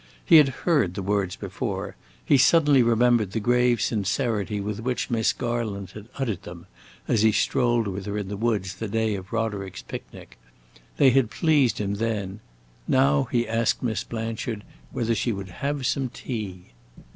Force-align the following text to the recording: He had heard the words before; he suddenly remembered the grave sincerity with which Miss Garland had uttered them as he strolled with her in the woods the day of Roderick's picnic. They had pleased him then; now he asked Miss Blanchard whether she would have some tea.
He 0.25 0.37
had 0.37 0.49
heard 0.65 0.95
the 0.95 1.03
words 1.03 1.35
before; 1.35 1.95
he 2.25 2.35
suddenly 2.35 2.81
remembered 2.81 3.33
the 3.33 3.39
grave 3.39 3.79
sincerity 3.79 4.59
with 4.59 4.79
which 4.79 5.11
Miss 5.11 5.31
Garland 5.31 5.91
had 5.91 6.09
uttered 6.17 6.41
them 6.41 6.65
as 7.07 7.21
he 7.21 7.31
strolled 7.31 7.85
with 7.87 8.07
her 8.07 8.17
in 8.17 8.27
the 8.27 8.35
woods 8.35 8.73
the 8.73 8.87
day 8.87 9.13
of 9.13 9.31
Roderick's 9.31 9.83
picnic. 9.83 10.39
They 10.97 11.11
had 11.11 11.29
pleased 11.29 11.77
him 11.77 11.93
then; 11.97 12.39
now 12.87 13.25
he 13.25 13.47
asked 13.47 13.83
Miss 13.83 14.03
Blanchard 14.03 14.63
whether 14.91 15.13
she 15.13 15.31
would 15.31 15.49
have 15.49 15.85
some 15.85 16.09
tea. 16.09 16.71